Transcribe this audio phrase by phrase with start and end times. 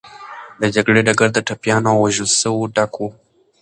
[0.61, 3.03] د جګړې ډګر د ټپيانو او وژل سوو ډک و.